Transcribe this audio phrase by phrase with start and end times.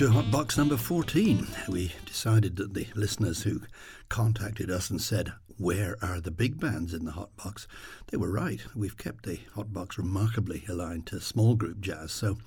[0.00, 1.44] Welcome Hot Box number 14.
[1.68, 3.62] We decided that the listeners who
[4.08, 7.66] contacted us and said, Where are the big bands in the Hot Box?
[8.06, 8.60] They were right.
[8.76, 12.12] We've kept the Hot Box remarkably aligned to small group jazz.
[12.12, 12.38] So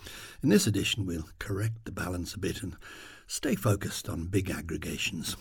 [0.42, 2.78] in this edition, we'll correct the balance a bit and
[3.28, 5.36] stay focused on big aggregations.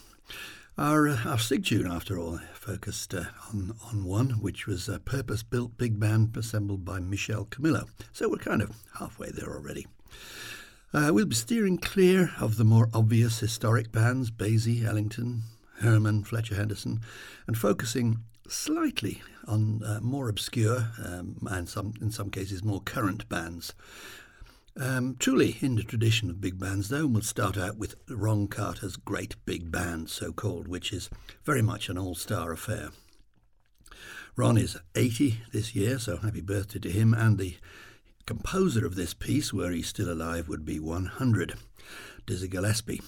[0.77, 4.98] Our, uh, our SIG tune, after all, focused uh, on, on one, which was a
[4.98, 7.89] purpose built big band assembled by Michel Camilo.
[8.12, 9.86] So we're kind of halfway there already.
[10.92, 15.44] Uh, we'll be steering clear of the more obvious historic bands, Basie, Ellington,
[15.78, 17.00] Herman, Fletcher Henderson,
[17.46, 23.28] and focusing slightly on uh, more obscure um, and some, in some cases more current
[23.28, 23.72] bands.
[24.80, 28.96] Um, truly in the tradition of big bands, though, we'll start out with Ron Carter's
[28.96, 31.08] Great Big Band, so called, which is
[31.44, 32.91] very much an all star affair.
[34.34, 37.56] Ron is 80 this year, so happy birthday to him and the
[38.31, 41.55] composer of this piece, were he still alive, would be 100,
[42.27, 43.03] Dizzy Gillespie.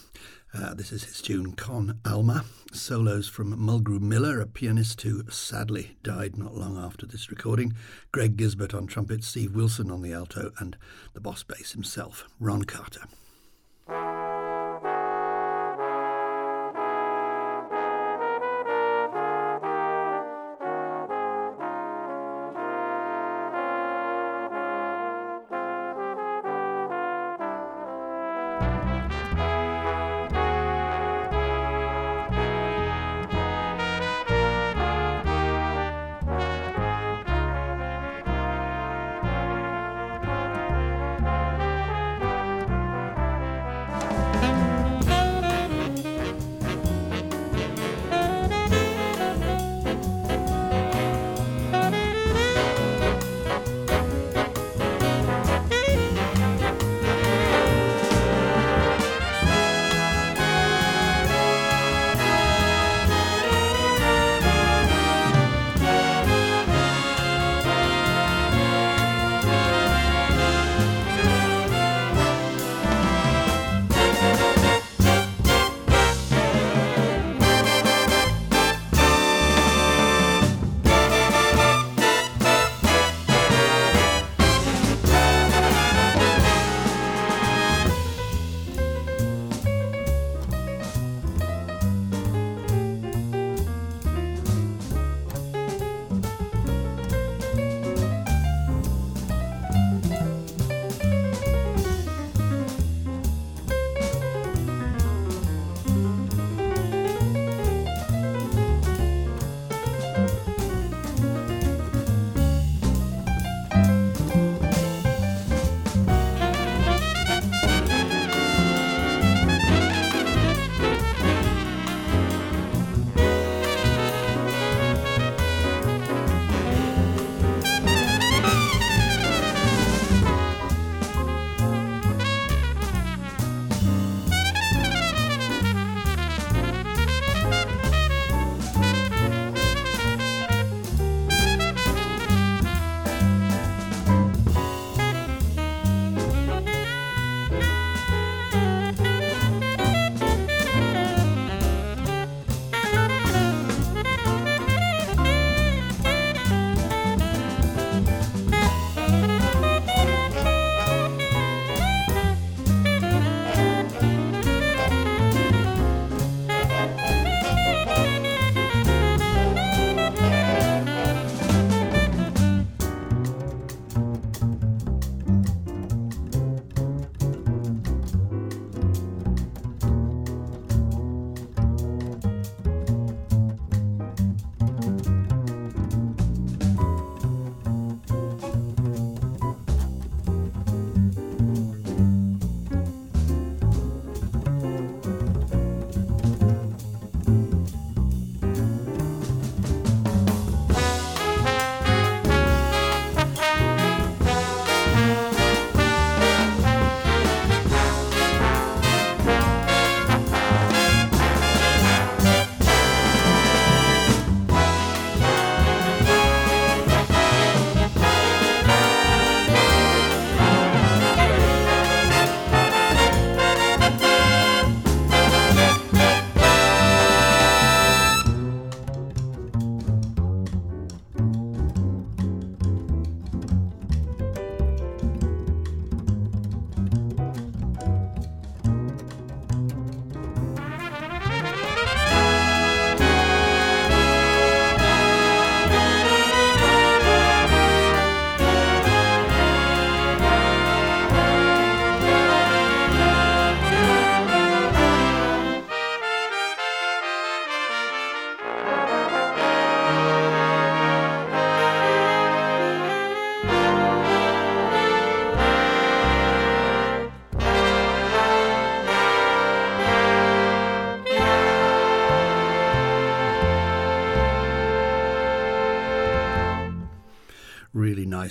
[0.52, 2.44] Uh, this is his tune Con Alma.
[2.72, 7.72] Solos from Mulgrew Miller, a pianist who sadly died not long after this recording.
[8.10, 10.76] Greg Gisbert on trumpet, Steve Wilson on the alto, and
[11.14, 13.02] the boss bass himself, Ron Carter.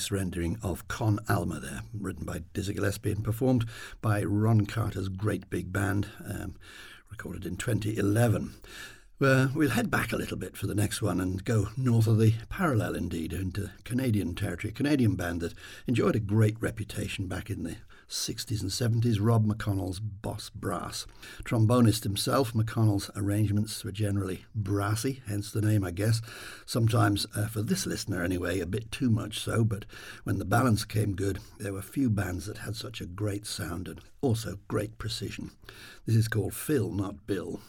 [0.01, 3.67] Nice rendering of Con Alma there, written by Dizzy Gillespie and performed
[4.01, 6.55] by Ron Carter's Great Big Band, um,
[7.11, 8.51] recorded in 2011.
[9.21, 12.17] Uh, we'll head back a little bit for the next one and go north of
[12.17, 14.73] the parallel, indeed, into Canadian territory.
[14.73, 15.53] Canadian band that
[15.85, 17.75] enjoyed a great reputation back in the
[18.11, 21.07] 60s and 70s, Rob McConnell's Boss Brass.
[21.45, 26.21] Trombonist himself, McConnell's arrangements were generally brassy, hence the name, I guess.
[26.65, 29.85] Sometimes, uh, for this listener anyway, a bit too much so, but
[30.25, 33.87] when the balance came good, there were few bands that had such a great sound
[33.87, 35.51] and also great precision.
[36.05, 37.61] This is called Phil, not Bill.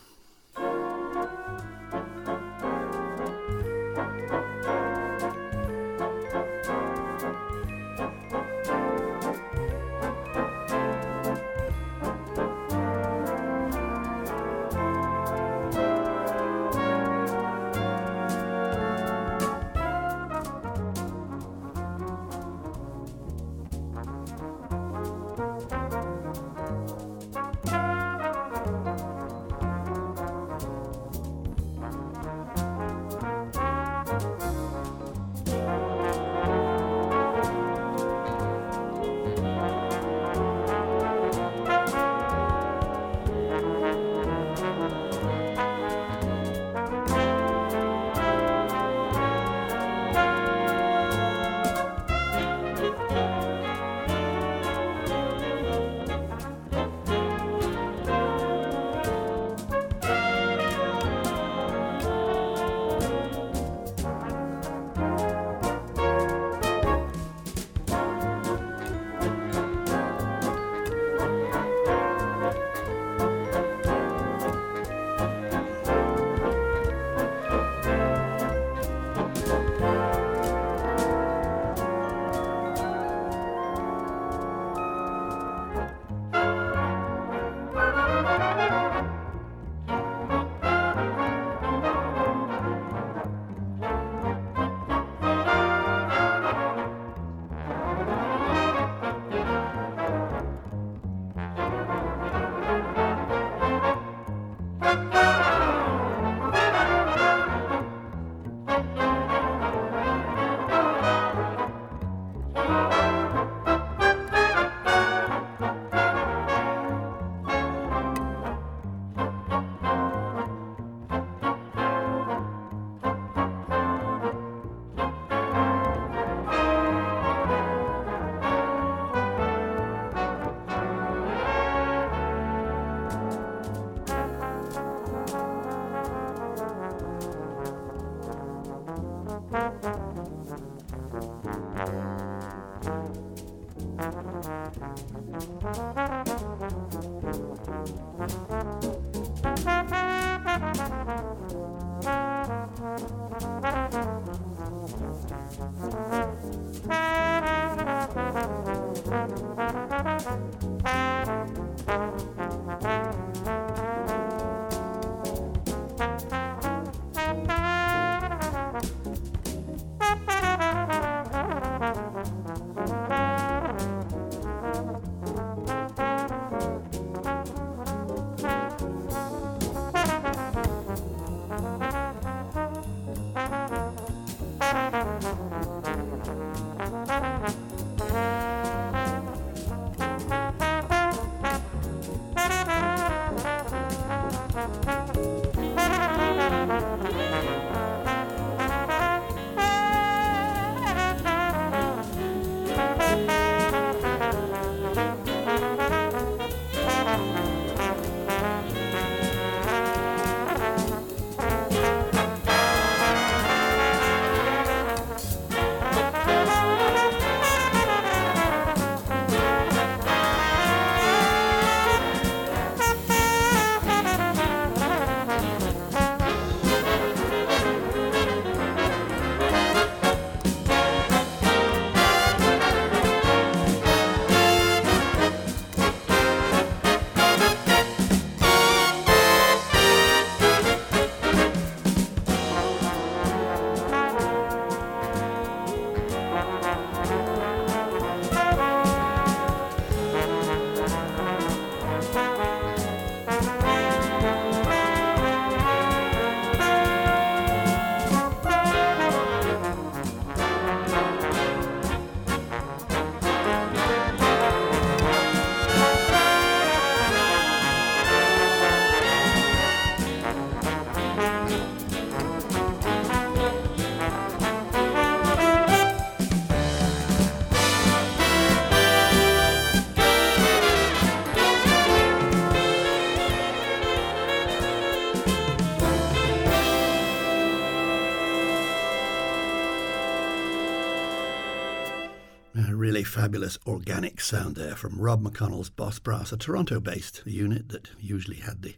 [293.22, 298.38] Fabulous organic sound there from Rob McConnell's Boss Brass, a Toronto based unit that usually
[298.38, 298.74] had the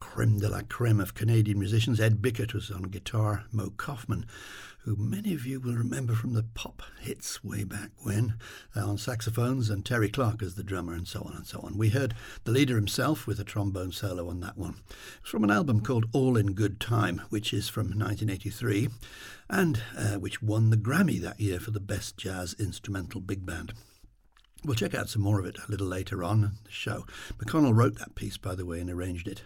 [0.00, 1.98] creme de la creme of Canadian musicians.
[1.98, 4.24] Ed Bickert was on guitar, Moe Koffman,
[4.86, 8.34] who many of you will remember from the pop hits way back when,
[8.76, 11.76] uh, on saxophones, and Terry Clarke as the drummer, and so on and so on.
[11.76, 12.14] We heard
[12.44, 14.76] the leader himself with a trombone solo on that one.
[15.20, 18.88] It's from an album called All in Good Time, which is from 1983
[19.50, 23.72] and uh, which won the Grammy that year for the Best Jazz Instrumental Big Band.
[24.64, 27.06] We'll check out some more of it a little later on in the show.
[27.38, 29.42] McConnell wrote that piece, by the way, and arranged it.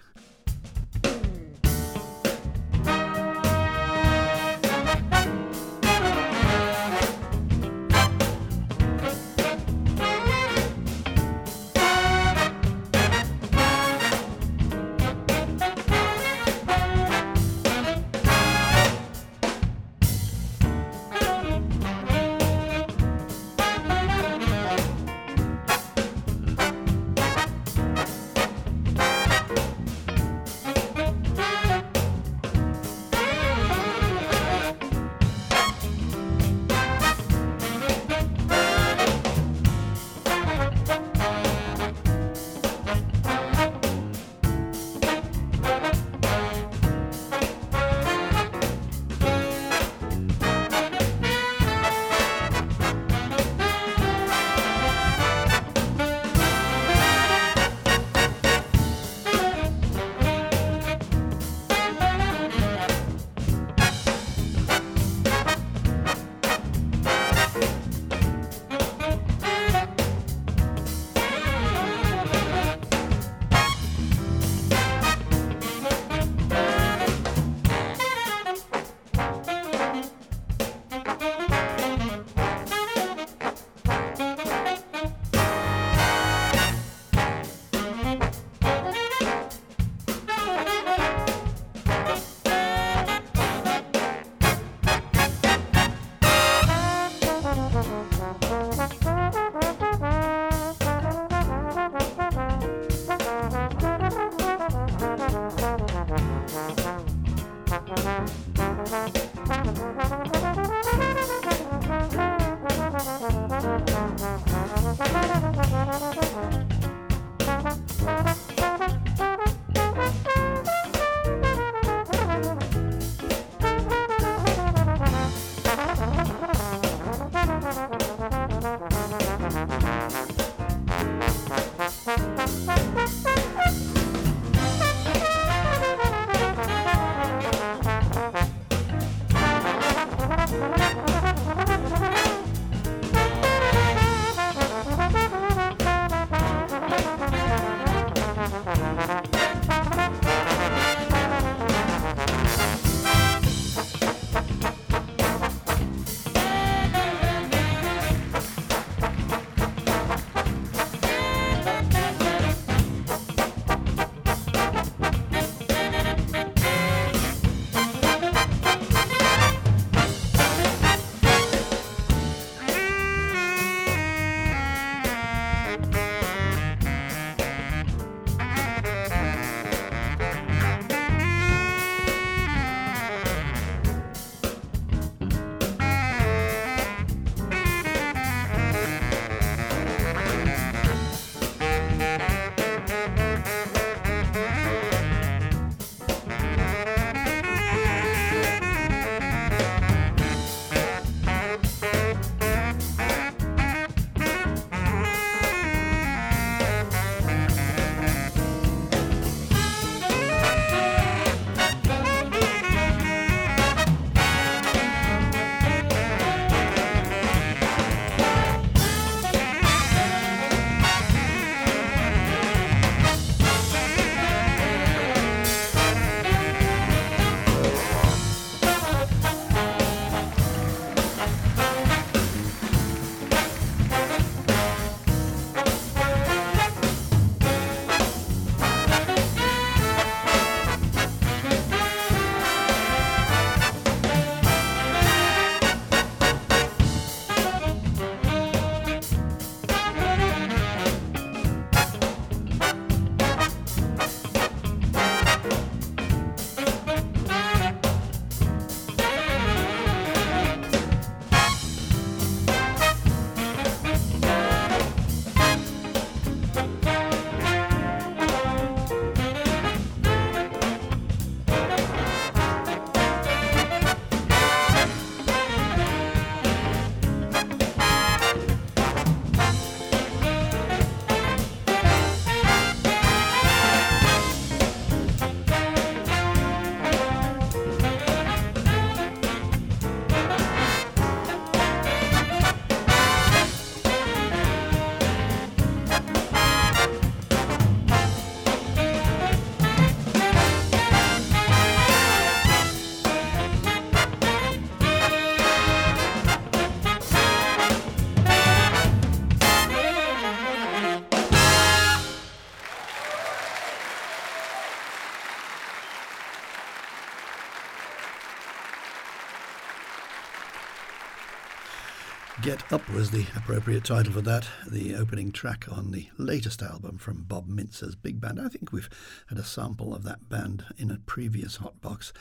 [322.61, 326.99] Get Up was the appropriate title for that, the opening track on the latest album
[326.99, 328.39] from Bob Mintzer's big band.
[328.39, 328.91] I think we've
[329.29, 332.13] had a sample of that band in a previous Hot Box.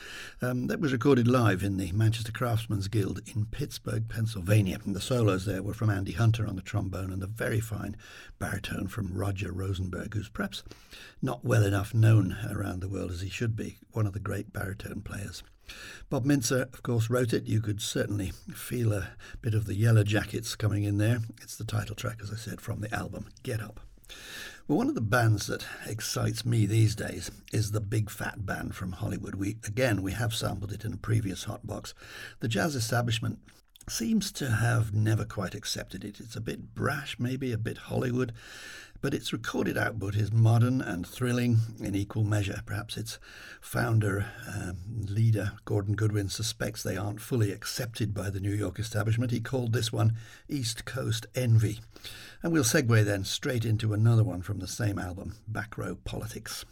[0.41, 4.79] Um, that was recorded live in the Manchester Craftsmen's Guild in Pittsburgh, Pennsylvania.
[4.85, 7.97] And the solos there were from Andy Hunter on the trombone and the very fine
[8.39, 10.63] baritone from Roger Rosenberg, who's perhaps
[11.21, 14.53] not well enough known around the world as he should be, one of the great
[14.53, 15.43] baritone players.
[16.09, 17.45] Bob Mintzer, of course, wrote it.
[17.45, 19.09] You could certainly feel a
[19.41, 21.19] bit of the Yellowjackets coming in there.
[21.41, 23.79] It's the title track, as I said, from the album Get Up.
[24.67, 28.75] Well, one of the bands that excites me these days is the Big Phat Band
[28.75, 29.33] from Hollywood.
[29.33, 31.95] We again we have sampled it in a previous Hot Box.
[32.39, 33.39] The jazz establishment
[33.89, 36.19] seems to have never quite accepted it.
[36.19, 38.33] It's a bit brash, maybe a bit Hollywood,
[39.01, 42.61] but its recorded output is modern and thrilling in equal measure.
[42.65, 43.19] Perhaps its
[43.61, 49.31] founder, um, leader, Gordon Goodwin, suspects they aren't fully accepted by the New York establishment.
[49.31, 50.15] He called this one
[50.47, 51.79] East Coast Envy.
[52.41, 56.65] And we'll segue then straight into another one from the same album, Back Row Politics.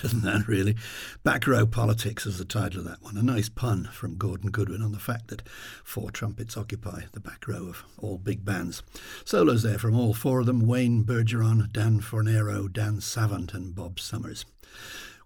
[0.00, 0.76] Better than that, really.
[1.24, 3.18] Back Row Politics is the title of that one.
[3.18, 5.46] A nice pun from Gordon Goodwin on the fact that
[5.84, 8.82] four trumpets occupy the back row of all big bands.
[9.26, 14.00] Solos there from all four of them Wayne Bergeron, Dan Fornero, Dan Savant, and Bob
[14.00, 14.46] Summers.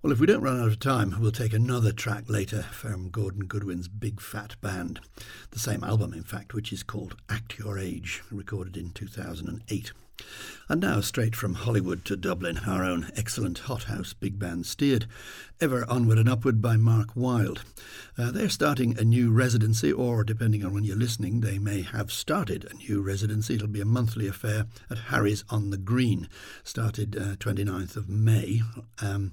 [0.02, 3.44] Well, if we don't run out of time, we'll take another track later from Gordon
[3.44, 5.00] Goodwin's Big Phat Band,
[5.52, 9.92] the same album, in fact, which is called Act Your Age, recorded in 2008.
[10.68, 15.07] And now, straight from Hollywood to Dublin, our own excellent Hot House Big Band steered
[15.61, 17.62] ever onward and upward by Mark Wilde.
[18.16, 22.11] Uh, they're starting a new residency, or depending on when you're listening, they may have
[22.11, 23.57] started a new residency.
[23.57, 26.29] It'll be a monthly affair at Harry's on the Green,
[26.62, 28.62] started uh, 29th of May.
[29.03, 29.33] Um,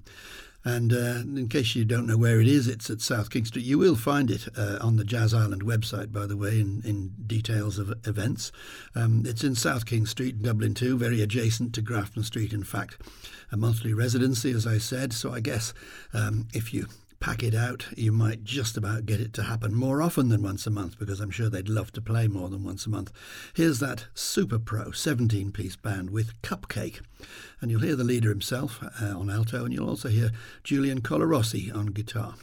[0.64, 3.66] And uh, in case you don't know where it is, it's at South King Street.
[3.66, 7.14] You will find it uh, on the Jazz Island website, by the way, in, in
[7.26, 8.52] details of events.
[8.94, 13.02] Um, it's in South King Street, Dublin 2, very adjacent to Grafton Street, in fact.
[13.52, 15.14] A monthly residency, as I said.
[15.14, 15.74] So I guess
[16.14, 16.88] um, if you
[17.22, 20.68] pack it out, you might just about get it to happen more often than once
[20.68, 23.14] a month because I'm sure they'd love to play more than once a month.
[23.54, 27.02] Here's that Super Pro 17 piece band with Cupcake.
[27.62, 30.32] And you'll hear the leader himself uh, on alto, and you'll also hear
[30.64, 32.34] Julian Colarossi on guitar.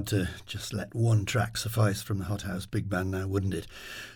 [0.00, 3.52] Hard to just let one track suffice from the Hot House Big Band now, wouldn't
[3.52, 3.66] it?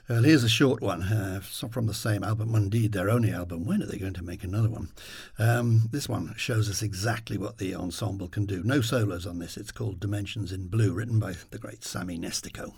[0.09, 3.66] Well, here's a short one uh, from the same album, indeed their only album.
[3.66, 4.89] When are they going to make another one?
[5.39, 8.62] Um, this one shows us exactly what the ensemble can do.
[8.64, 9.59] No solos on this.
[9.59, 12.72] It's called Dimensions in Blue, written by the great Sammy Nestico.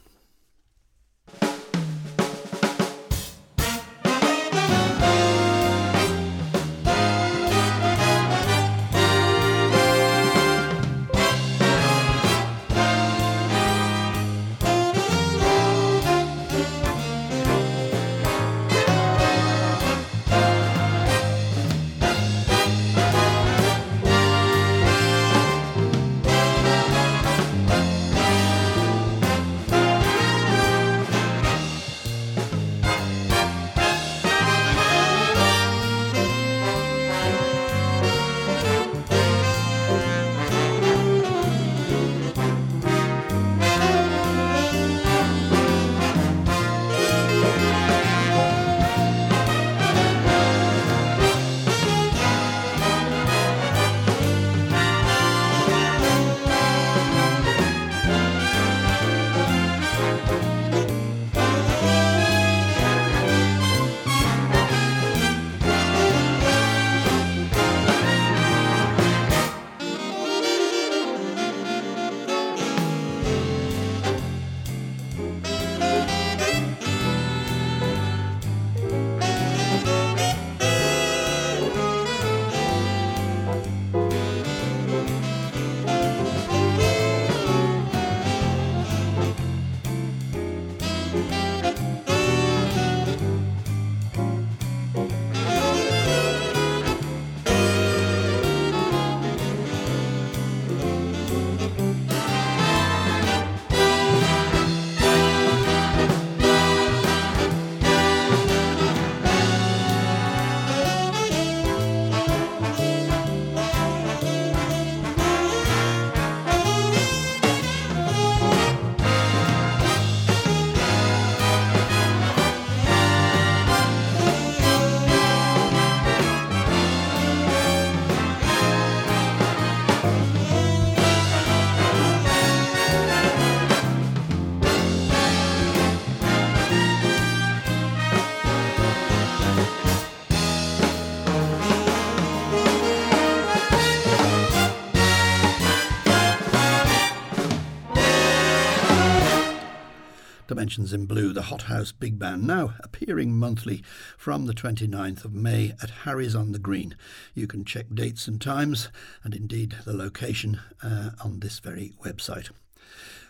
[150.66, 153.84] In Blue, the Hot House Big Band, now appearing monthly
[154.18, 156.96] from the 29th of May at Harry's on the Green.
[157.34, 158.88] You can check dates and times,
[159.22, 162.50] and indeed the location, uh, on this very website.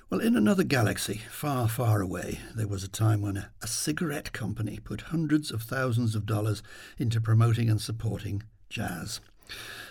[0.09, 4.33] Well, in another galaxy, far, far away, there was a time when a, a cigarette
[4.33, 6.63] company put hundreds of thousands of dollars
[6.97, 9.21] into promoting and supporting jazz.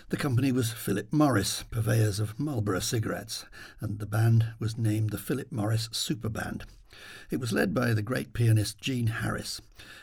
[0.08, 3.44] The company was Philip Morris, purveyors of Marlboro cigarettes,
[3.80, 6.64] and the band was named the Philip Morris Super Band.
[7.30, 9.60] It was led by the great pianist Gene Harris,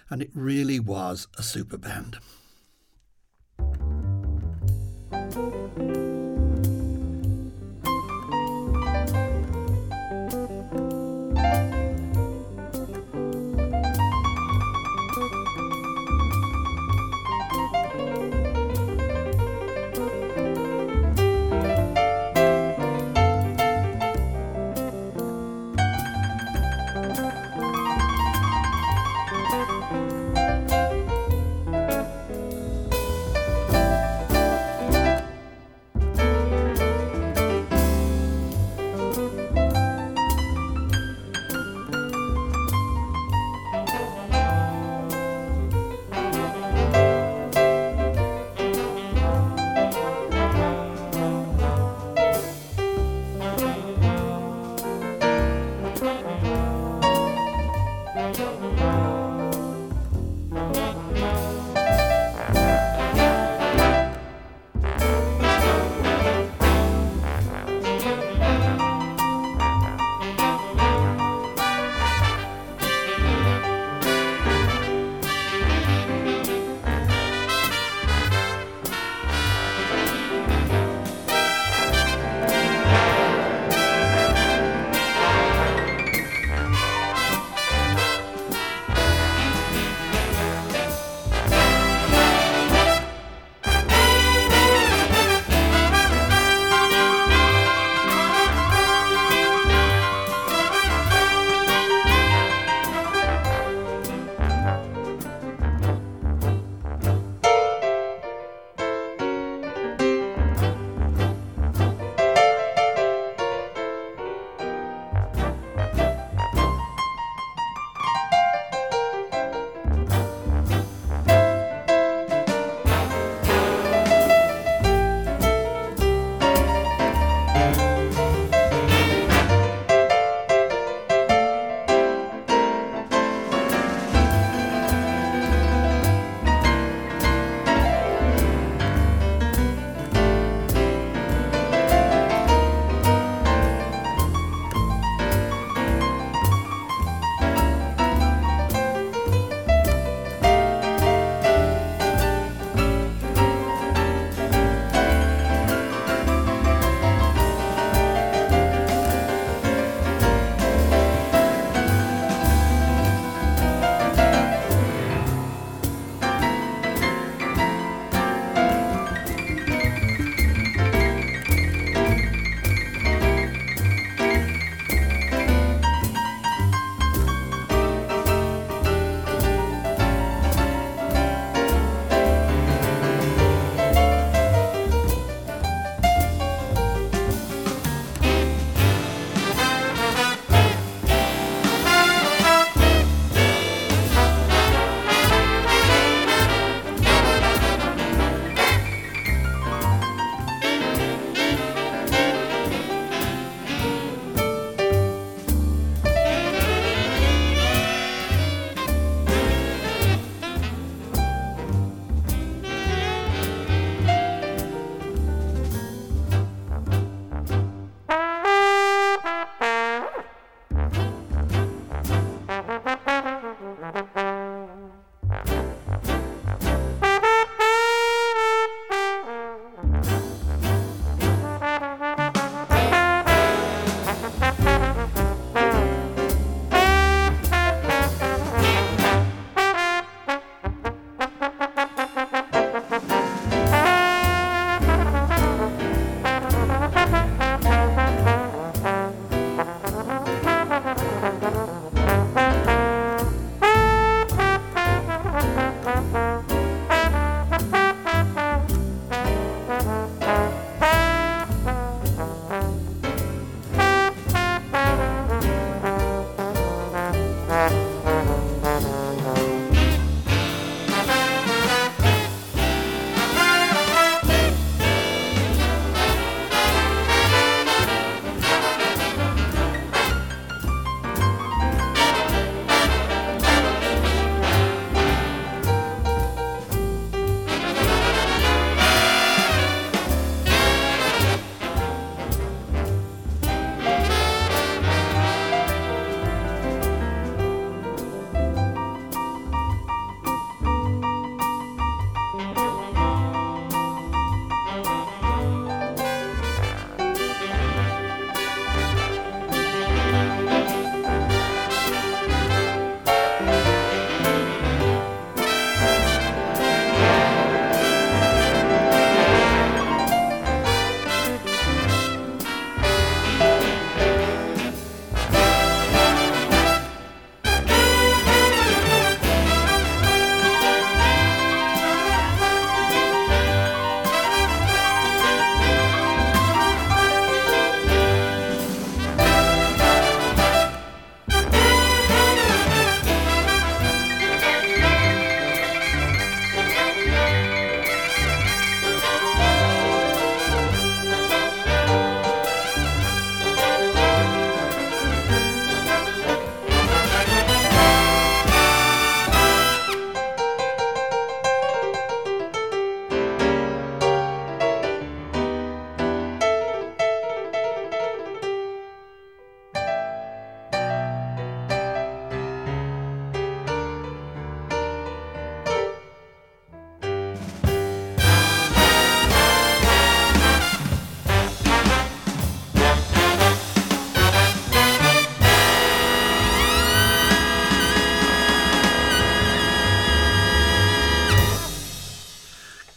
[0.10, 2.18] and it really was a super band.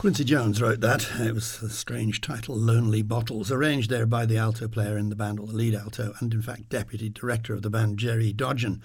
[0.06, 1.04] Quincy Jones wrote that.
[1.18, 5.16] It was a strange title, Lonely Bottles, arranged there by the alto player in the
[5.16, 8.80] band, or the lead alto, and in fact deputy director of the band, Jerry Dodgion.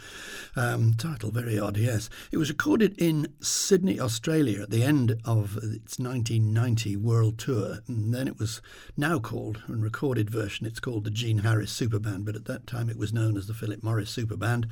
[0.55, 2.09] Um, title very odd, yes.
[2.31, 8.11] It was recorded in Sydney, Australia at the end of its 1990 world tour, and
[8.11, 8.59] then it was
[8.97, 12.65] now called, in recorded version, it's called the Gene Harris Super Band, but at that
[12.65, 14.65] time it was known as the Philip Morris Super Band.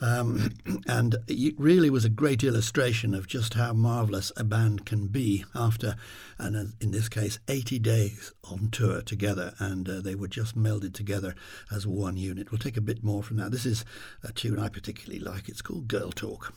[0.00, 0.50] Um,
[0.86, 5.44] and it really was a great illustration of just how marvellous a band can be
[5.54, 5.96] after,
[6.38, 9.54] and in this case, 80 days on tour together.
[9.58, 11.34] And uh, they were just melded together
[11.70, 12.50] as one unit.
[12.50, 13.50] We'll take a bit more from that.
[13.50, 13.84] This is
[14.22, 15.48] a tune I particularly like.
[15.48, 16.52] It's called Girl Talk.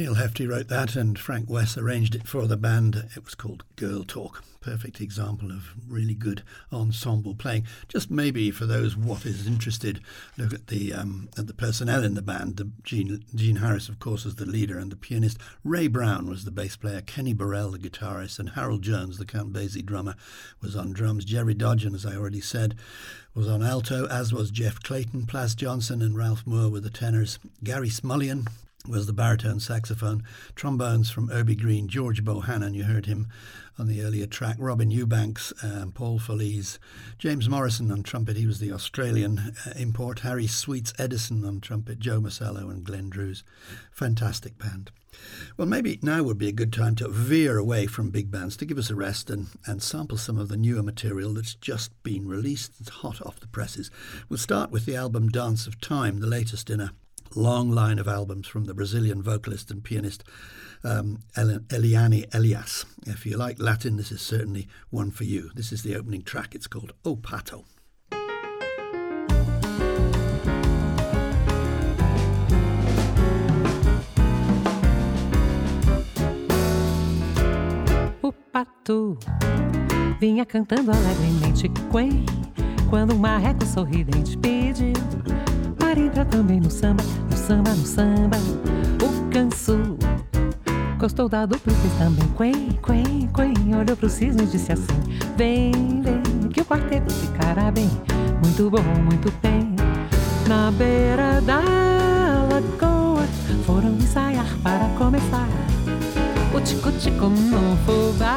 [0.00, 3.10] Neal Hefti wrote that, and Frank Wess arranged it for the band.
[3.14, 4.42] It was called Girl Talk.
[4.62, 6.42] Perfect example of really good
[6.72, 7.66] ensemble playing.
[7.86, 10.00] Just maybe for those what is interested,
[10.38, 12.56] look at the um, at the personnel in the band.
[12.56, 15.36] The Gene, Gene Harris, of course, was the leader and the pianist.
[15.64, 17.02] Ray Brown was the bass player.
[17.02, 20.14] Kenny Burrell, the guitarist, and Harold Jones, the Count Basie drummer,
[20.62, 21.26] was on drums.
[21.26, 22.74] Jerry Dodgion, as I already said,
[23.34, 25.26] was on alto, as was Jeff Clayton.
[25.26, 27.38] Plas Johnson and Ralph Moore were the tenors.
[27.62, 28.48] Gary Smulyan
[28.88, 30.22] was the baritone saxophone,
[30.54, 33.28] trombones from Urbie Green, George Bohanon, you heard him
[33.78, 36.78] on the earlier track, Robin Eubanks, um, Paul Faulise,
[37.18, 41.98] James Morrison on trumpet, he was the Australian uh, import, Harry Sweets Edison on trumpet,
[41.98, 43.44] Joe Mosello and Glenn Drewes.
[43.92, 44.90] Fantastic band.
[45.56, 48.64] Well, maybe now would be a good time to veer away from big bands to
[48.64, 52.28] give us a rest and, and sample some of the newer material that's just been
[52.28, 52.72] released.
[52.80, 53.90] It's hot off the presses.
[54.28, 56.92] We'll start with the album Dance of Time, the latest in a
[57.34, 60.24] long line of albums from the Brazilian vocalist and pianist
[60.84, 62.84] um, Eliane Elias.
[63.06, 65.50] If you like Latin, this is certainly one for you.
[65.54, 66.54] This is the opening track.
[66.54, 67.64] It's called O Pato.
[78.22, 79.18] O pato
[80.20, 82.24] vinha cantando alegremente quen
[82.88, 84.92] quando um marreco sorridente pediu
[85.90, 88.36] para entrar também no samba, no samba, no samba.
[89.02, 89.98] O canso
[91.00, 93.74] gostou da dupla fez também quen, quen, quen.
[93.74, 94.86] Olhou pro cisne e disse assim:
[95.36, 97.90] Vem, vem, que o quarteto ficará bem.
[98.40, 99.74] Muito bom, muito bem.
[100.46, 103.26] Na beira da lagoa
[103.66, 105.48] foram ensaiar para começar.
[106.54, 108.36] O tico-tico no fubá.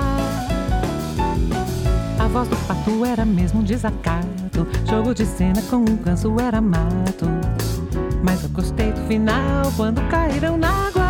[2.19, 4.65] A voz do pato era mesmo um desacato.
[4.89, 7.42] Jogo de cena com um canso era mato.
[8.23, 11.03] Mas eu gostei do final quando caíram na água.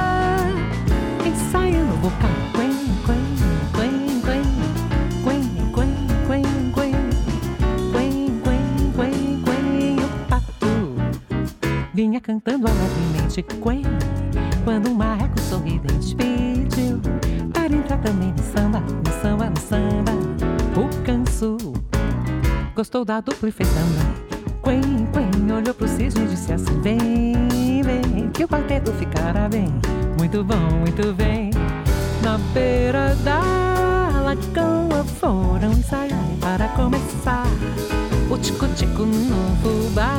[1.26, 2.30] Ensaiando o vocal.
[2.54, 2.72] Quen,
[3.06, 3.24] quen,
[3.76, 4.44] quen, quen.
[5.24, 5.42] Quen,
[5.72, 5.92] quen,
[6.28, 6.44] quen,
[6.74, 6.94] quen.
[7.94, 10.68] Quen, quen, quen, O pato
[11.94, 13.44] vinha cantando alegremente.
[13.62, 13.84] Quen,
[14.66, 17.00] quando um marreco sorridente pediu
[17.54, 20.12] para entrar também no samba, no samba, no samba.
[20.76, 21.58] O canso
[22.76, 24.14] Gostou da dupla e fez também.
[24.64, 25.03] Quen,
[25.44, 29.74] quen, olhou pro cisne e disse assim: Vem, vem, que o quarteto ficará bem.
[30.18, 31.52] Muito bom, muito bem.
[32.22, 33.42] Na beira da
[34.22, 37.48] lagoa foram ensaiar para começar.
[38.30, 40.12] O tico-tico no fubá.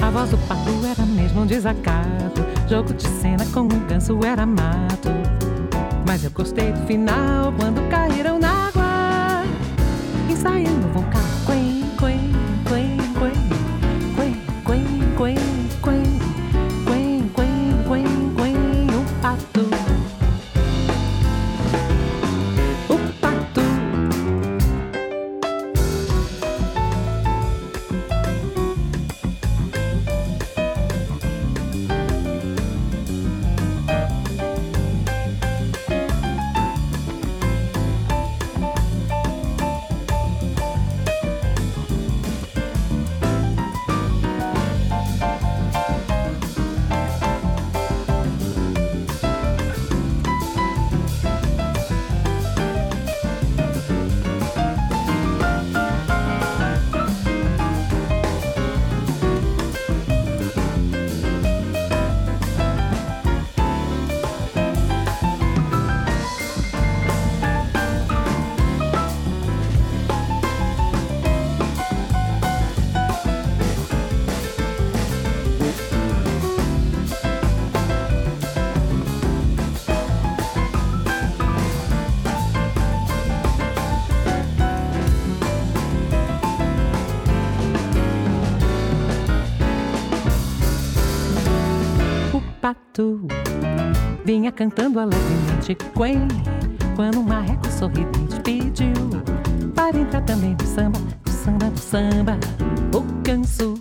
[0.00, 2.42] A voz do pato era mesmo um desacato.
[2.68, 5.10] Jogo de cena com um ganso era mato.
[6.06, 9.44] Mas eu gostei do final quando caíram na água
[10.28, 11.22] ensaiando o vocal.
[11.46, 12.41] Quen, quen,
[94.32, 96.26] vinha cantando alegremente Quen,
[96.96, 98.94] quando um marreco sorridente pediu
[99.74, 102.38] para entrar também no samba, no samba, no samba.
[102.96, 103.74] O canso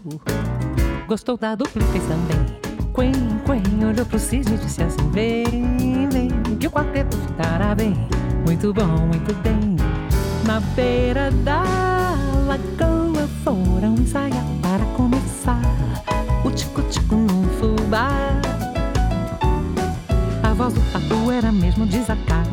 [1.08, 2.60] gostou da dupla e fez também.
[2.94, 3.14] Quen,
[3.46, 6.30] quen, olhou pro cisne e disse assim: Vem, vem,
[6.60, 7.96] que o quarteto ficará bem.
[8.46, 9.78] Muito bom, muito bem.
[10.46, 11.64] Na beira da
[12.46, 15.31] lagoa foram ensaiar para começar.
[21.52, 22.51] mesmo desatar.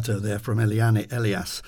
[0.00, 1.60] Plateau there from Eliane Elias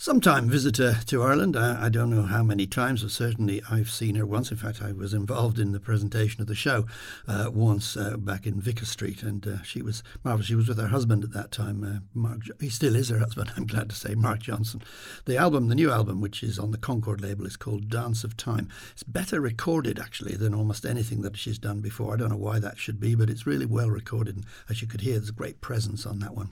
[0.00, 1.56] sometime visitor to Ireland.
[1.56, 4.52] I, I, don't know how many times, but certainly I've seen her once.
[4.52, 6.86] In fact, I was involved in the presentation of the show
[7.26, 10.46] uh, once uh, back in Vicar Street, and uh, she was marvelous.
[10.46, 12.42] She was with her husband at that time, uh, Marc.
[12.60, 13.50] He still is her husband.
[13.56, 14.82] I'm glad to say, Marc Johnson.
[15.24, 18.36] The album, the new album, which is on the Concord label, is called Dance of
[18.36, 18.68] Time.
[18.92, 22.14] It's better recorded actually than almost anything that she's done before.
[22.14, 24.36] I don't know why that should be, but it's really well recorded.
[24.36, 26.50] And as you could hear, there's a great presence on that one.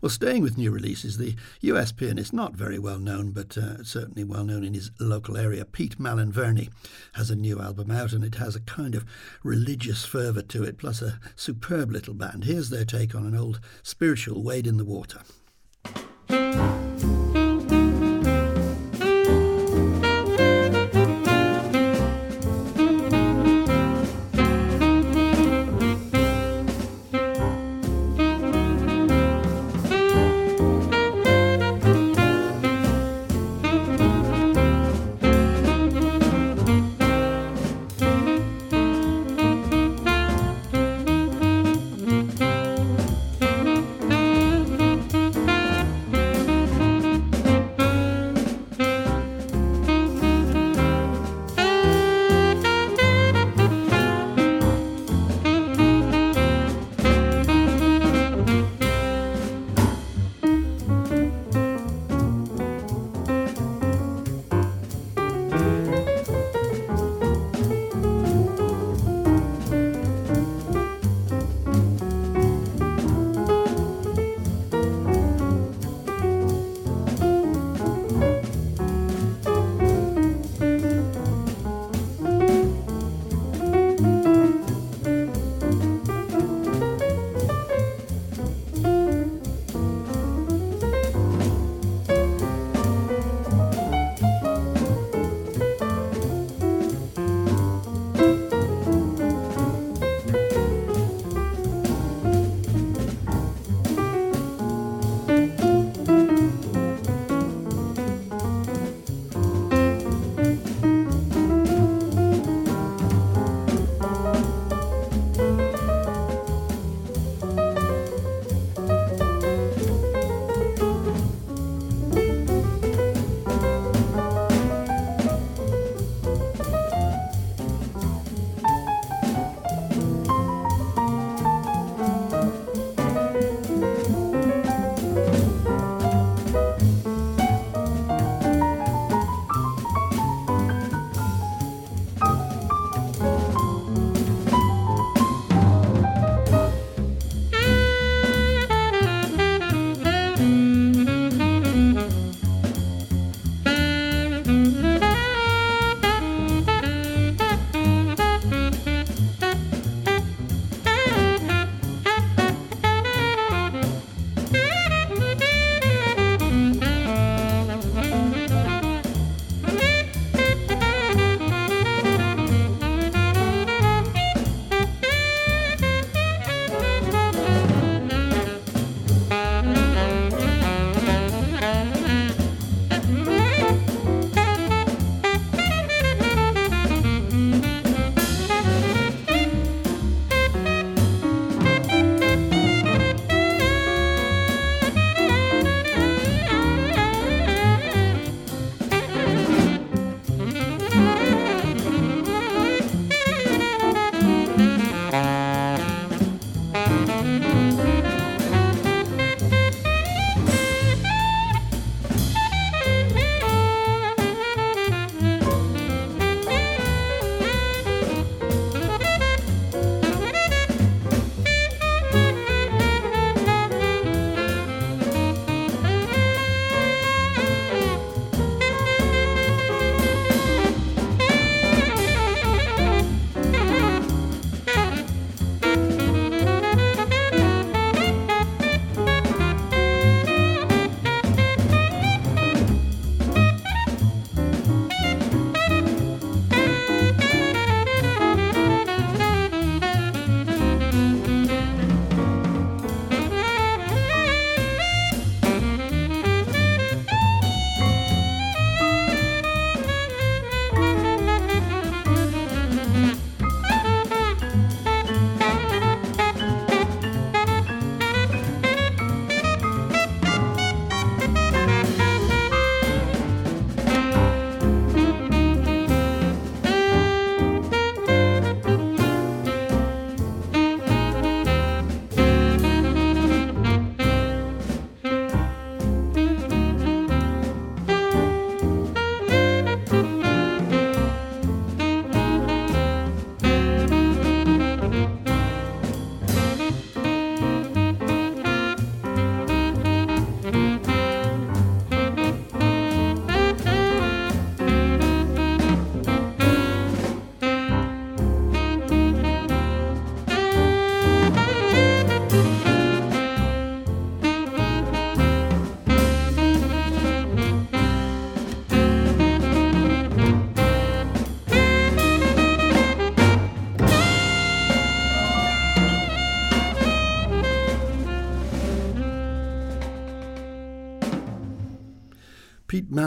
[0.00, 4.24] Well, staying with new releases, the US pianist, not very well known, but uh, certainly
[4.24, 5.64] well known in his local area.
[5.64, 6.68] Pete Malinverni
[7.14, 9.06] has a new album out, and it has a kind of
[9.42, 12.44] religious fervour to it, plus a superb little band.
[12.44, 15.22] Here's their take on an old spiritual Wade in the Water.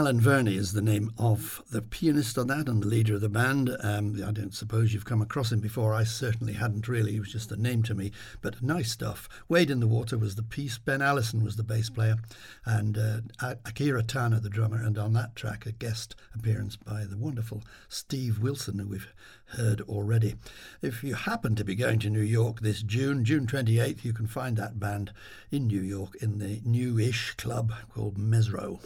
[0.08, 3.76] Malinvarni is the name of the pianist on that and the leader of the band.
[3.80, 5.92] Um, I don't suppose you've come across him before.
[5.92, 7.12] I certainly hadn't really.
[7.12, 9.28] He was just a name to me, but nice stuff.
[9.50, 10.78] Wade in the Water was the piece.
[10.78, 12.16] Ben Allison was the bass player,
[12.64, 13.20] and uh,
[13.66, 14.82] Akira Tana the drummer.
[14.82, 19.12] And on that track, a guest appearance by the wonderful Steve Wilson, who we've
[19.58, 20.36] heard already.
[20.80, 24.26] If you happen to be going to New York this June, June 28th, you can
[24.26, 25.12] find that band
[25.50, 28.80] in New York in the new-ish club called Mezzrow.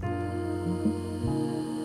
[0.00, 0.10] Thank
[1.24, 1.77] you.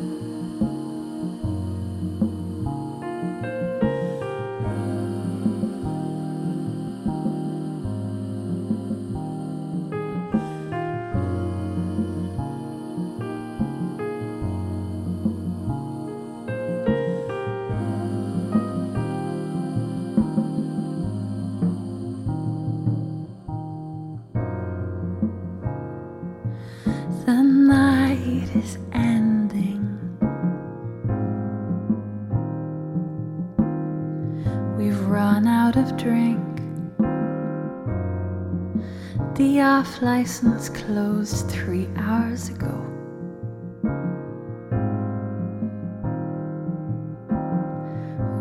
[39.73, 42.75] License closed three hours ago.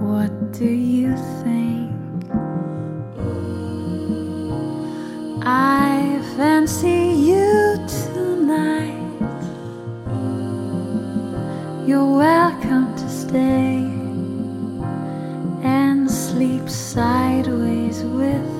[0.03, 1.91] What do you think?
[5.43, 7.78] I fancy you
[8.12, 9.43] tonight.
[11.87, 13.78] You're welcome to stay
[15.64, 18.52] and sleep sideways with.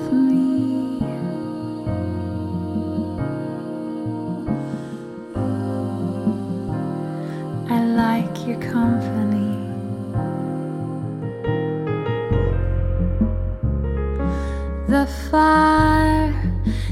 [15.33, 16.31] Fire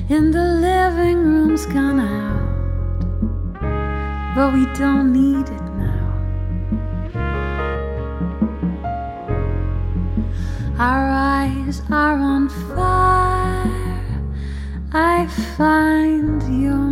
[0.10, 2.42] in the living room's gone out,
[4.36, 6.08] but we don't need it now.
[10.80, 11.08] Our
[11.38, 13.70] eyes are on fire.
[14.92, 16.91] I find your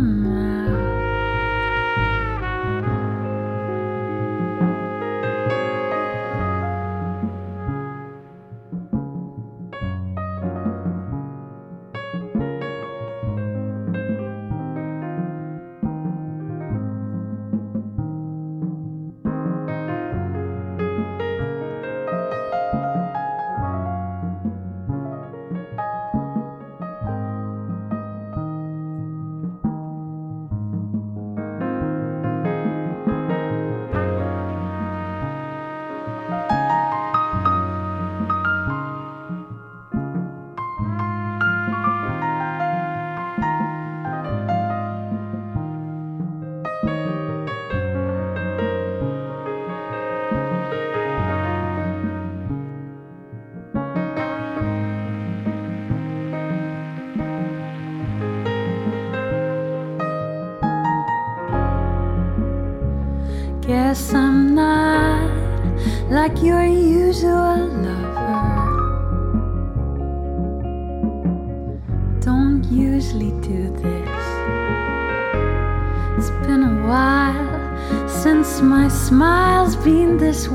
[80.40, 80.48] this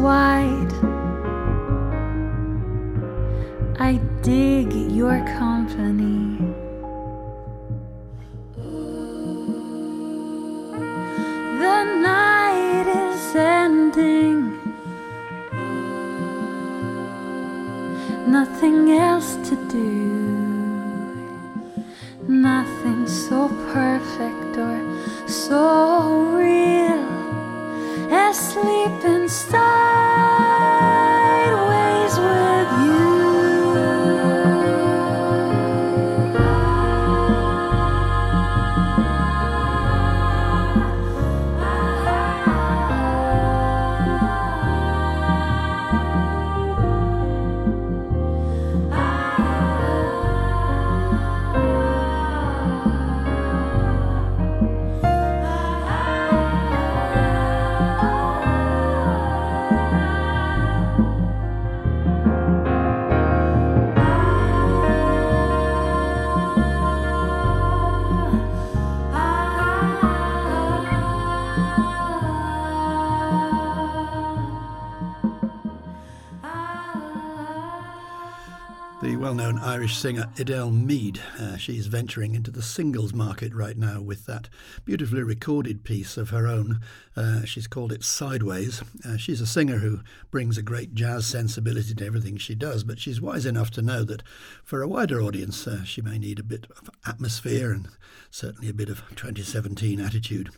[79.85, 81.21] Irish singer Edel Meade.
[81.39, 84.49] Uh, she's venturing into the singles market right now with that
[84.83, 86.79] beautifully recorded piece of her own.
[87.15, 88.81] Uh, she's called it Sideways.
[89.07, 89.99] Uh, she's a singer who
[90.31, 94.03] brings a great jazz sensibility to everything she does, but she's wise enough to know
[94.05, 94.23] that
[94.63, 97.87] for a wider audience, uh, she may need a bit of atmosphere and
[98.31, 100.49] certainly a bit of 2017 attitude.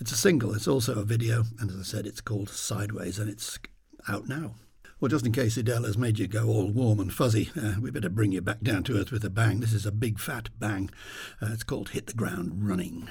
[0.00, 3.28] It's a single, it's also a video, and as I said, it's called Sideways and
[3.28, 3.58] it's
[4.08, 4.54] out now.
[5.00, 7.90] Well, just in case Edel has made you go all warm and fuzzy, uh, we
[7.90, 9.60] better bring you back down to earth with a bang.
[9.60, 10.90] This is a big fat bang.
[11.40, 13.08] Uh, it's called Hit the Ground Running.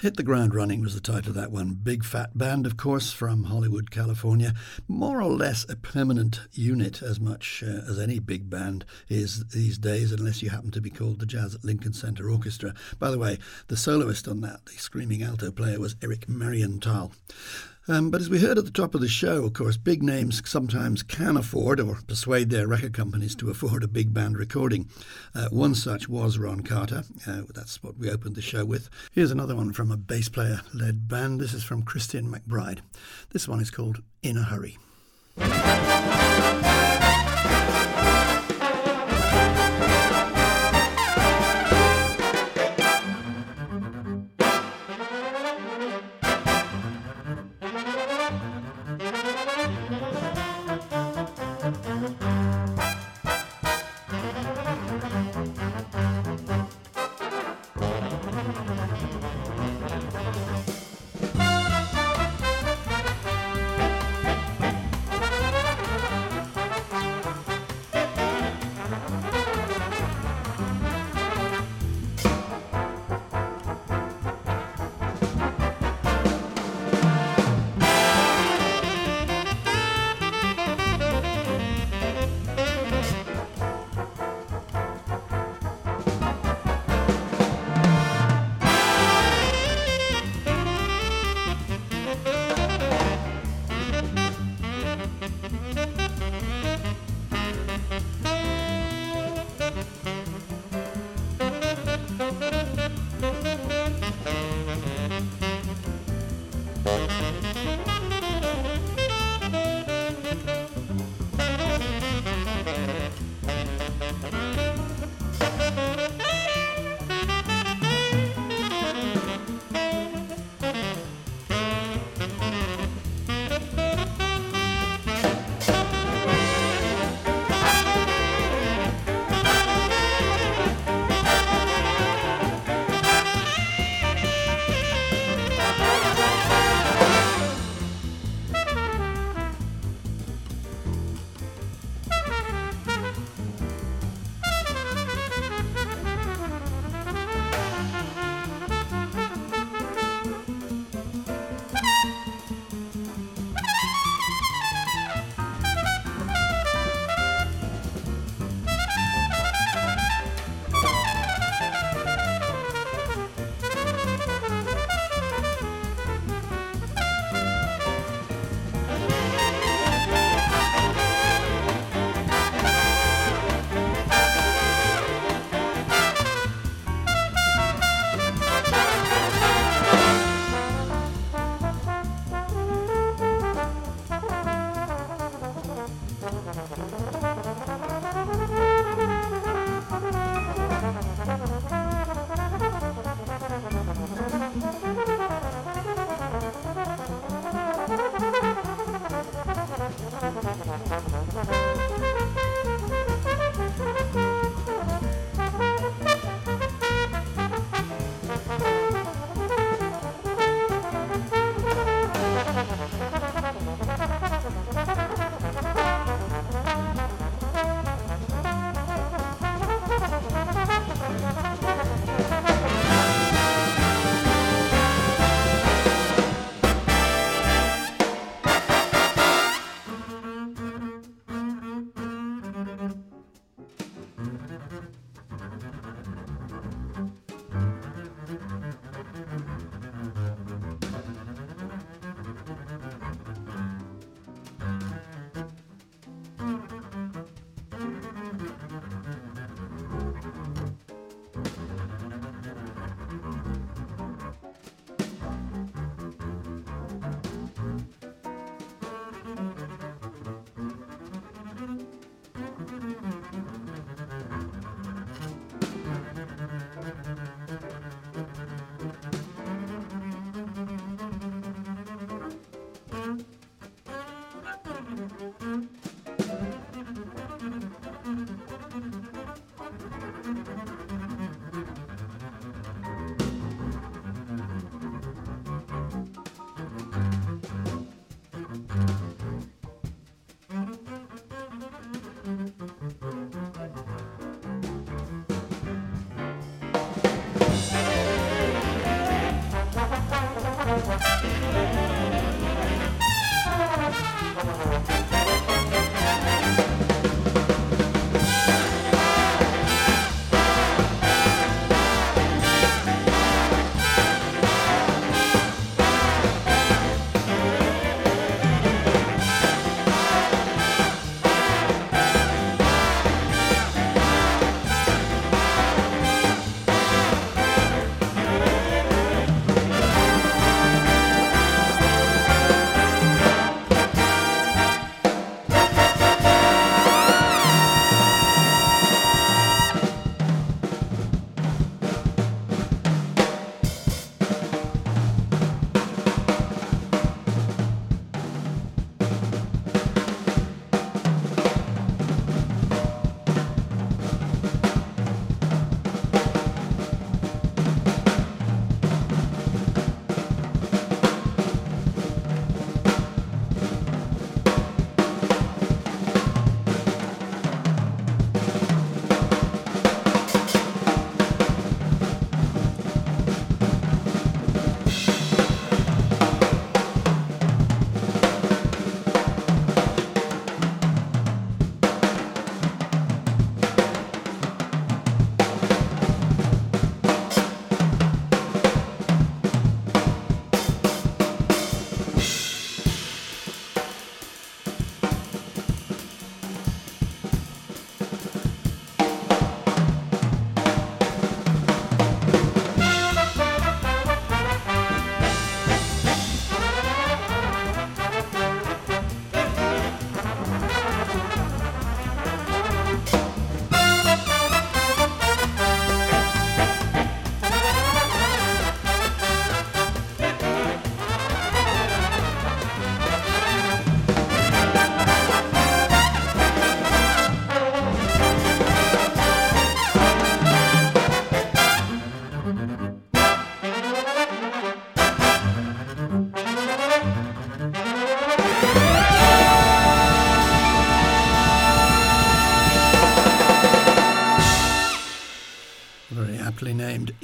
[0.00, 1.74] Hit the Ground Running was the title of that one.
[1.74, 4.54] Big Phat Band, of course, from Hollywood, California.
[4.88, 9.76] More or less a permanent unit, as much uh, as any big band is these
[9.76, 12.72] days, unless you happen to be called the Jazz at Lincoln Center Orchestra.
[12.98, 17.12] By the way, the soloist on that, the screaming alto player, was Eric Marienthal.
[17.90, 20.40] Um, but as we heard at the top of the show, of course, big names
[20.48, 24.88] sometimes can afford or persuade their record companies to afford a big band recording.
[25.34, 27.02] Uh, one such was Ron Carter.
[27.26, 28.88] Uh, that's what we opened the show with.
[29.10, 31.40] Here's another one from a bass player led band.
[31.40, 32.78] This is from Christian McBride.
[33.30, 34.78] This one is called In a Hurry.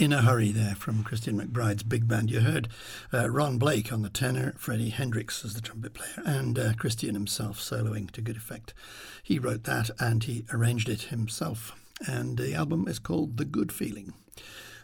[0.07, 2.31] In a Hurry there from Christian McBride's big band.
[2.31, 2.69] You heard
[3.13, 7.17] uh, Ron Blake on the tenor, Freddie Hendrix as the trumpet player, and uh, Christian
[7.17, 8.73] himself soloing to good effect.
[9.21, 11.73] He wrote that and he arranged it himself.
[12.07, 14.15] And the album is called The Good Feeling.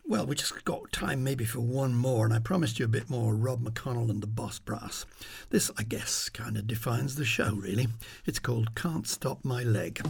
[0.04, 3.08] Well, we just got time maybe for one more, and I promised you a bit
[3.08, 5.06] more Rob McConnell and the Boss Brass.
[5.50, 7.86] This, I guess, kind of defines the show, really.
[8.26, 10.04] It's called Can't Stop My Leg.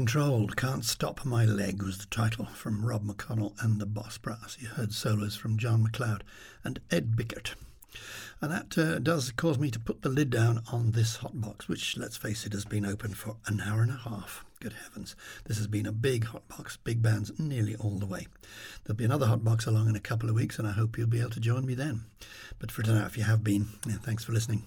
[0.00, 4.16] Beautifully Controlled, Can't Stop My Leg was the title from Rob McConnell and the Boss
[4.16, 4.56] Brass.
[4.58, 6.22] You heard solos from John McLeod
[6.64, 7.54] and Ed Bickert.
[8.40, 11.68] And that uh, does cause me to put the lid down on this hot box,
[11.68, 14.42] which, let's face it, has been open for an hour and a half.
[14.58, 15.16] Good heavens.
[15.44, 18.26] This has been a big hot box, big bands nearly all the way.
[18.84, 21.08] There'll be another hot box along in a couple of weeks, and I hope you'll
[21.08, 22.06] be able to join me then.
[22.58, 24.66] But for tonight, if you have been, yeah, thanks for listening.